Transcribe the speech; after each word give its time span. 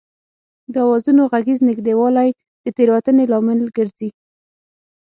د 0.73 0.75
آوازونو 0.85 1.21
غږیز 1.31 1.59
نږدېوالی 1.69 2.29
د 2.63 2.65
تېروتنې 2.77 3.23
لامل 3.31 3.59
ګرځي 3.77 4.09